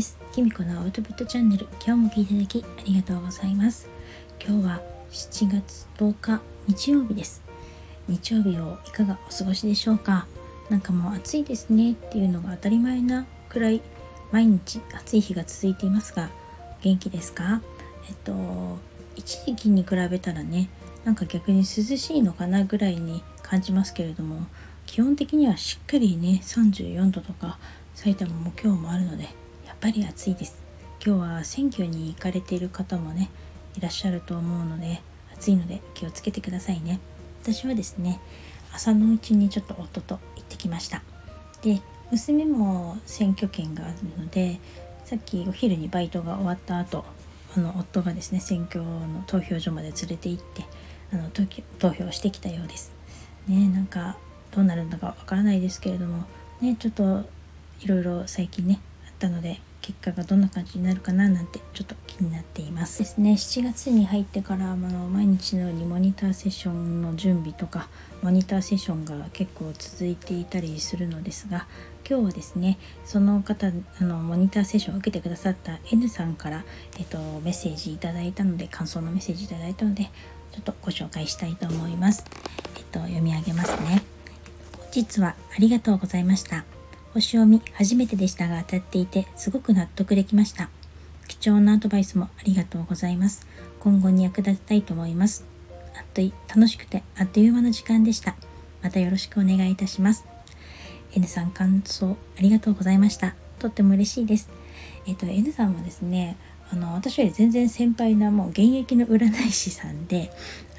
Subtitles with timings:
[0.00, 0.18] です。
[0.32, 3.86] きみこのアウトプットチャンネル今日も聞いていただきありがとうございます。
[4.42, 4.80] 今日は
[5.10, 7.42] 7月10日日曜日です。
[8.08, 10.26] 日曜日をいかがお過ごしでしょうか？
[10.70, 13.82] なんかもう暑いですねっていうのが当たり前なくらい
[14.32, 16.30] 毎日暑い日が続いていますが
[16.80, 17.60] 元気ですか？
[18.08, 18.78] えっと
[19.16, 20.70] 一時期に比べたらね
[21.04, 24.46] なんか逆に涼しいのかなぐらいに感じますけれども
[24.86, 27.58] 基本的にはしっかりね34度とか
[27.94, 29.28] 埼玉も今日もあるので
[29.80, 30.60] ぱり暑いです。
[31.04, 33.30] 今日は選挙に行かれている方もね
[33.78, 35.00] いらっしゃると思うので
[35.32, 37.00] 暑いので気をつけてくださいね。
[37.42, 38.20] 私はですね
[38.74, 41.02] 朝のうちにちょっと夫と行ってきました。
[41.62, 41.80] で
[42.10, 44.60] 娘も選挙権があるので
[45.06, 47.06] さっきお昼にバイトが終わった後
[47.56, 50.64] あの夫がですね選挙の投票所まで連れて行って
[51.12, 51.30] あの
[51.78, 52.92] 投票してきたようです。
[53.48, 54.18] ねなんか
[54.50, 56.24] どうなるんだかわからないですけれども
[56.60, 57.24] ねちょっと
[57.80, 59.58] いろいろ最近ねあったので
[59.90, 67.88] 結果がどんな感じになるかななんてちょっと気になっていますですね7月に入ってからあの毎日のようにモニターセッションの準備とか
[68.22, 71.66] モニターセッションが結構続いていたりするのですが
[72.08, 76.64] 今日はですねその方あのモニターセッションを受けてくださった N さんから、
[76.98, 80.04] えっと、メッセージいただいたので感想のメッセージいただいたので
[80.52, 82.24] ちょっとご紹介したいと思います。
[82.76, 84.02] えっと、読み上げますね。
[84.76, 86.64] 本日はありがとうございました。
[87.12, 90.70] 星読み初めてでしたが当たっていてすごく納得できました。
[91.26, 93.46] 貴重なアドバイスもありがとうございます。
[93.80, 95.44] 今後に役立てたいと思います。
[95.96, 98.36] あっとい楽しくてあっという間の時間でした。
[98.82, 100.24] またよろしくお願いいたします。
[101.14, 103.34] N さん感想ありがとうございました。
[103.58, 104.48] とっても嬉しいです。
[105.06, 106.36] えっ、と N さんはですね、
[106.72, 110.30] あの私より全然先輩なもう現役の占い師さんで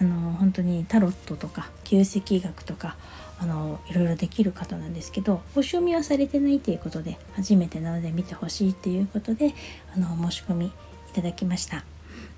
[0.00, 2.96] あの本当にタロットとか旧石学とか
[3.38, 9.54] あのいろいろできる方なんですけど星読みはされてないということで初めてなので見てほしいっていうことで
[9.94, 10.72] あの申し込みい
[11.12, 11.84] ただきました。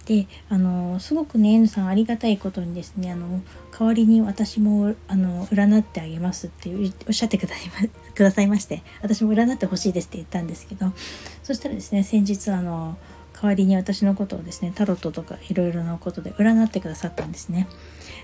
[0.07, 3.43] であのすごくね N さんありがたいことにですねあの
[3.79, 6.71] 代わりに私もあの占ってあげますって
[7.07, 7.55] おっしゃってくだ
[8.15, 10.95] くださいまして私も占ってほしいですって言ったんですけど
[11.43, 12.97] そしたらですね先日あの
[13.35, 17.69] 代わりに私のことをですねタロットとかいろいろなことで占ってくださったんですね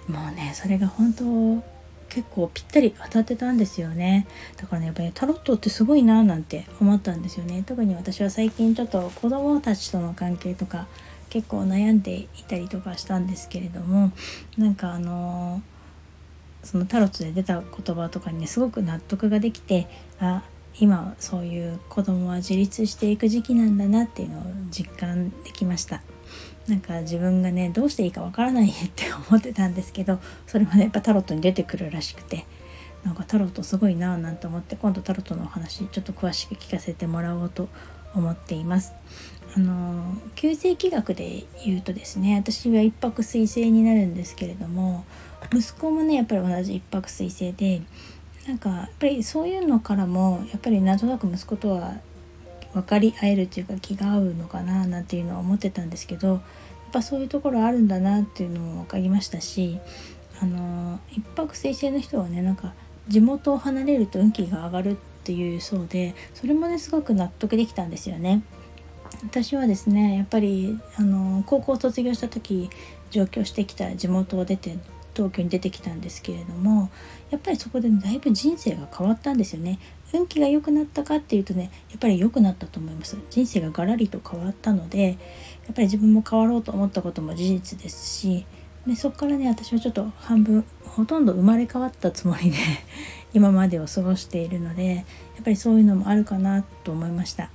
[0.09, 1.74] もうねそれが本当
[2.15, 4.29] 結構ぴったり当たってたんですよね。
[4.57, 7.65] だからねやっぱりタロットってすごいなーなんて思ったんですよね。
[7.67, 10.87] 特に私は最近ちょっと子供たちとの関係とか
[11.29, 14.13] 結構悩んでいたりとかしたんですけれども
[14.57, 19.89] なんかあのー、そのタロットで出た言葉とかにねすごく納得ができて
[20.21, 20.45] あ
[20.81, 26.03] 今そういう子供は自立していく時期なんだなっていうのを実感できました。
[26.69, 32.47] なんか自分がねどうしていいかわからないって思ってたんですけどそれもねやっぱタロットに出てくるらしくて
[33.05, 37.69] なんかタロットすごいなぁなんて思って今度タロットのお話ちょっと詳しく聞かせてもらおうと
[38.15, 38.95] 思っています。
[39.57, 45.05] あの旧世紀学で言うとですね私は一泊水星になるんですけれども
[45.53, 47.83] 息子もねやっぱり同じ一泊水星で
[48.47, 51.95] なんかやっぱりそういうのからもやっぱりなんとなく息子とは
[52.75, 56.41] 分かり合えるっていうか気が合うのかななんていうのは思ってたんですけどやっ
[56.93, 59.79] ぱそういうところあるんだなっていうのも分かりましたし
[60.41, 62.75] あの一泊水星の人はねなんか
[63.09, 64.95] 地元を離れると運気が上がるっ
[65.25, 68.43] ていうそうでそれもねすごく納得できたんですよね。
[69.23, 72.69] 私はですねやっぱりあの高校を卒業した時
[73.11, 74.77] 上京してきた地元を出て
[75.15, 76.91] 東京に出てきたんですけれども
[77.31, 79.79] やっぱりそこでだいぶ人生が変わったんですよね。
[80.13, 83.17] 運気が良くなったかっていうとねやっぱり良くなったと思います。
[83.31, 85.13] 人生がガラリと変わったのでや
[85.73, 88.47] っぱり自分も変わろうと思ったことも事実ですし
[88.87, 92.57] でそこからね私はちょっと半分ほとんど生まれ変わったつもりで
[93.35, 95.05] 今までを過ごしているのでやっ
[95.43, 97.51] ぱりそういうのもあるかなと思いました。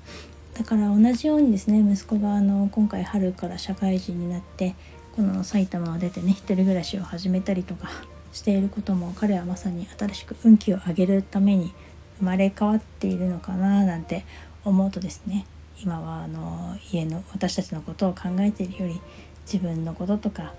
[0.56, 4.76] だから同じようにですね息子があの今回春から社会人になって
[5.16, 7.90] この埼玉を出てね一人暮らしを始めたりとか
[8.32, 11.74] していることも彼はまさに新しく運気を上げるために
[12.20, 14.26] 生まれ変わっているのかななんて
[14.64, 15.46] 思うとですね
[15.82, 19.02] 今はあの家の私たちのことを考えているより
[19.52, 20.54] 自分のこととか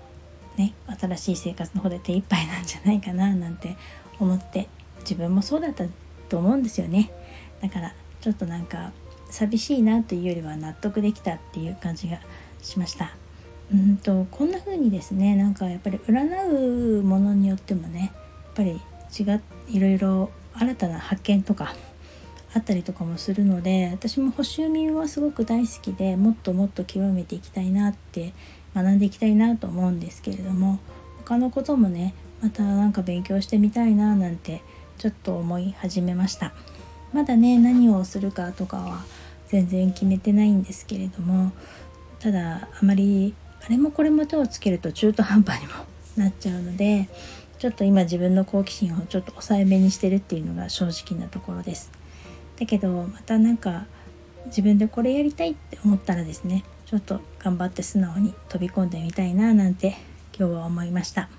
[0.57, 3.77] ね新しい生活の方で手一杯なんじゃないかななんて
[4.19, 4.67] 思って
[5.01, 5.85] 自分もそうだった
[6.29, 7.11] と思うんですよね。
[7.61, 8.91] だからちょっとなんか
[9.29, 12.19] 寂しいなというよりは納得できたっていう感じが
[12.61, 13.20] しました。
[13.73, 18.11] うんとこんな風にですねなんかやっぱり占うものによってもね
[18.45, 18.81] やっぱり
[19.17, 19.23] 違
[19.75, 21.73] いろいろ新たな発見とか
[22.53, 28.33] あったりとかもするので私も星読みはすごく大好きでもっともっと極めていきたいなって
[28.75, 30.79] 学んでいきたいなと思うんですけれども
[31.19, 34.61] 他のこともねまたなんか勉強してみたいななんて
[34.97, 36.53] ちょっと思い始めました。
[37.13, 39.03] まだね何をするかとかは
[39.47, 41.51] 全然決めてないんですけれども
[42.19, 45.73] ただあまりあれもこれも手をつけると中途半端にも
[46.17, 47.07] なっちゃうので
[47.59, 51.91] ちょっと今自分の好奇心をちょっと抑えめにしてるっていうのが正直なところです。
[52.59, 53.85] だけどまたなんか
[54.47, 59.95] 自分でこれやりたいって思ったらですねちょっと頑張って素直に飛び込んでみたいななんて
[60.37, 61.29] 今日は思いました。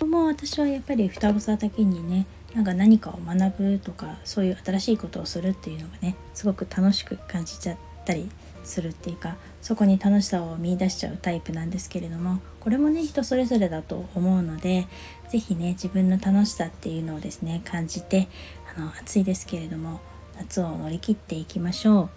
[0.00, 8.30] もう私はやっぱり双子座だけにねなんか何かを学ぶとかそういう新しいことをするっていうのがねすごく楽しく感じちゃったり
[8.64, 14.86] するっていうかそこに楽しさを見いだしちゃうタイプなんですけれどもこれもね人それぞれだと思うので
[15.28, 18.28] 是非ね自分の楽しさっていうのをですね感じて
[18.76, 20.00] あの暑いですけれども
[20.36, 22.10] 夏を乗り切っていきましょう。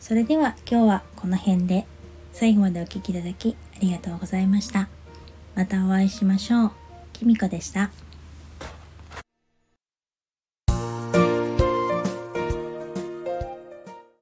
[0.00, 1.86] それでは今日はこの辺で
[2.32, 4.88] 最後までお聴きいただきありがとうございました。
[5.54, 6.72] またお会いしましょう。
[7.12, 8.03] きみこでした。